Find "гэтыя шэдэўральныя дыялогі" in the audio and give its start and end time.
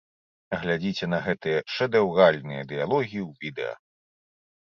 1.25-3.19